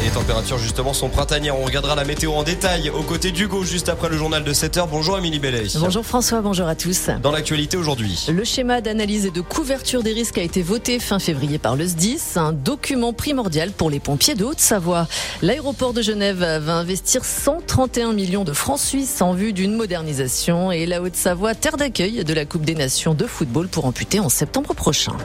[0.00, 1.58] Les températures justement sont printanières.
[1.58, 4.86] On regardera la météo en détail aux côtés d'Hugo juste après le journal de 7h.
[4.88, 5.64] Bonjour Amélie Bellet.
[5.80, 7.10] Bonjour François, bonjour à tous.
[7.20, 8.26] Dans l'actualité aujourd'hui.
[8.32, 11.84] Le schéma d'analyse et de couverture des risques a été voté fin février par le
[11.84, 15.08] SDIS, un document primordial pour les pompiers de Haute-Savoie.
[15.42, 20.86] L'aéroport de Genève va investir 131 millions de francs suisses en vue d'une modernisation et
[20.86, 24.74] la Haute-Savoie, terre d'accueil de la Coupe des Nations de football pour amputer en septembre
[24.74, 25.16] prochain.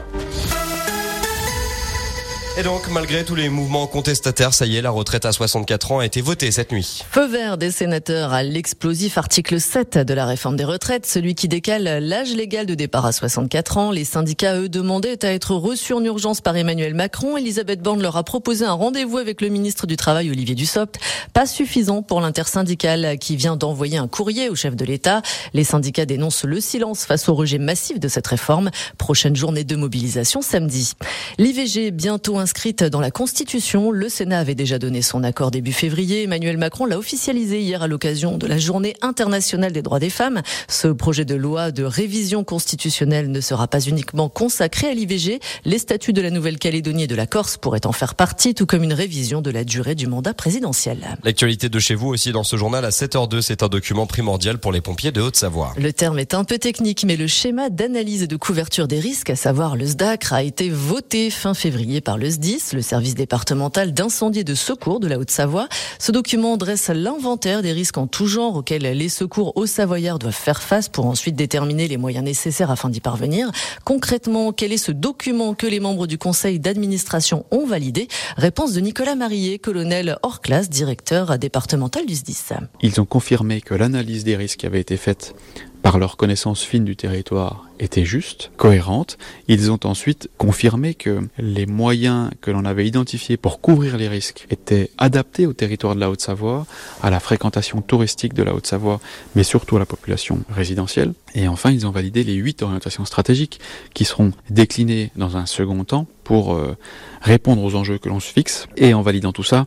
[2.55, 5.99] Et donc, malgré tous les mouvements contestataires, ça y est, la retraite à 64 ans
[5.99, 7.01] a été votée cette nuit.
[7.09, 11.47] Feu vert des sénateurs à l'explosif article 7 de la réforme des retraites, celui qui
[11.47, 13.89] décale l'âge légal de départ à 64 ans.
[13.89, 17.37] Les syndicats, eux, demandaient à être reçus en urgence par Emmanuel Macron.
[17.37, 20.99] Elisabeth Borne leur a proposé un rendez-vous avec le ministre du Travail, Olivier Dussopt.
[21.33, 25.23] Pas suffisant pour l'intersyndicale qui vient d'envoyer un courrier au chef de l'État.
[25.55, 28.69] Les syndicats dénoncent le silence face au rejet massif de cette réforme.
[28.99, 30.93] Prochaine journée de mobilisation samedi.
[31.39, 33.89] L'IVG bientôt inscrite dans la Constitution.
[33.89, 36.23] Le Sénat avait déjà donné son accord début février.
[36.23, 40.41] Emmanuel Macron l'a officialisé hier à l'occasion de la Journée internationale des droits des femmes.
[40.67, 45.39] Ce projet de loi de révision constitutionnelle ne sera pas uniquement consacré à l'IVG.
[45.63, 48.83] Les statuts de la Nouvelle-Calédonie et de la Corse pourraient en faire partie, tout comme
[48.83, 51.17] une révision de la durée du mandat présidentiel.
[51.23, 54.73] L'actualité de chez vous aussi dans ce journal à 7h02, c'est un document primordial pour
[54.73, 55.73] les pompiers de Haute-Savoie.
[55.77, 59.29] Le terme est un peu technique, mais le schéma d'analyse et de couverture des risques,
[59.29, 62.32] à savoir le SDACR, a été voté fin février par le
[62.73, 65.67] Le service départemental d'incendie et de secours de la Haute-Savoie.
[65.99, 70.33] Ce document dresse l'inventaire des risques en tout genre auxquels les secours aux Savoyards doivent
[70.33, 73.51] faire face pour ensuite déterminer les moyens nécessaires afin d'y parvenir.
[73.85, 78.07] Concrètement, quel est ce document que les membres du conseil d'administration ont validé?
[78.35, 82.53] Réponse de Nicolas Marillet, colonel hors classe, directeur départemental du SDIS.
[82.81, 85.35] Ils ont confirmé que l'analyse des risques avait été faite
[85.83, 89.17] par leur connaissance fine du territoire, était juste, cohérente.
[89.47, 94.47] Ils ont ensuite confirmé que les moyens que l'on avait identifiés pour couvrir les risques
[94.49, 96.65] étaient adaptés au territoire de la Haute-Savoie,
[97.01, 99.01] à la fréquentation touristique de la Haute-Savoie,
[99.35, 101.13] mais surtout à la population résidentielle.
[101.35, 103.59] Et enfin, ils ont validé les huit orientations stratégiques
[103.93, 106.77] qui seront déclinées dans un second temps pour euh,
[107.21, 108.67] répondre aux enjeux que l'on se fixe.
[108.77, 109.65] Et en validant tout ça,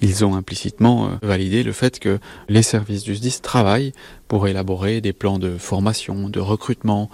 [0.00, 2.18] ils ont implicitement euh, validé le fait que
[2.48, 3.92] les services du SDIS travaillent
[4.28, 7.10] pour élaborer des plans de formation, de recrutement,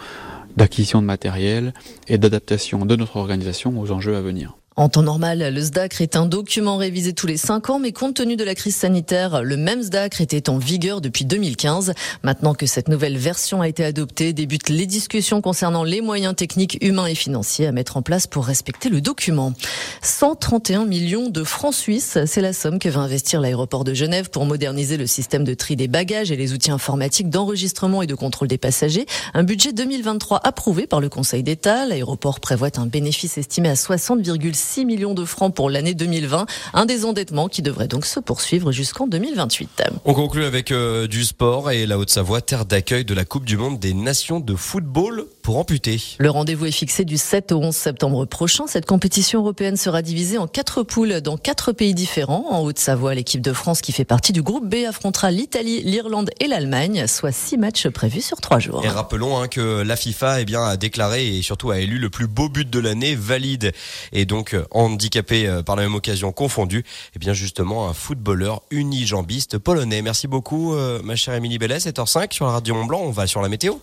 [0.57, 1.73] d'acquisition de matériel
[2.09, 4.57] et d'adaptation de notre organisation aux enjeux à venir.
[4.79, 8.17] En temps normal, le SDACR est un document révisé tous les cinq ans, mais compte
[8.17, 11.95] tenu de la crise sanitaire, le même SDACR était en vigueur depuis 2015.
[12.23, 16.77] Maintenant que cette nouvelle version a été adoptée, débutent les discussions concernant les moyens techniques,
[16.83, 19.55] humains et financiers à mettre en place pour respecter le document.
[20.03, 24.45] 131 millions de francs suisses, c'est la somme que va investir l'aéroport de Genève pour
[24.45, 28.49] moderniser le système de tri des bagages et les outils informatiques d'enregistrement et de contrôle
[28.49, 29.07] des passagers.
[29.33, 31.87] Un budget 2023 approuvé par le Conseil d'État.
[31.87, 36.47] L'aéroport prévoit un bénéfice estimé à 60,6 6 millions de francs pour l'année 2020.
[36.75, 39.83] Un désendettement qui devrait donc se poursuivre jusqu'en 2028.
[40.05, 43.57] On conclut avec euh, du sport et la Haute-Savoie, terre d'accueil de la Coupe du
[43.57, 46.01] Monde des Nations de football pour amputer.
[46.19, 48.67] Le rendez-vous est fixé du 7 au 11 septembre prochain.
[48.67, 52.47] Cette compétition européenne sera divisée en quatre poules dans quatre pays différents.
[52.51, 56.49] En Haute-Savoie, l'équipe de France qui fait partie du groupe B affrontera l'Italie, l'Irlande et
[56.49, 58.85] l'Allemagne, soit six matchs prévus sur trois jours.
[58.85, 62.11] Et rappelons hein, que la FIFA eh bien, a déclaré et surtout a élu le
[62.11, 63.73] plus beau but de l'année, valide.
[64.13, 66.83] Et donc handicapé euh, par la même occasion confondu, et
[67.17, 70.03] eh bien justement un footballeur unijambiste polonais.
[70.03, 73.27] Merci beaucoup euh, ma chère Émilie Bellet, 7h05 sur la radio Mont Blanc, on va
[73.27, 73.75] sur la météo.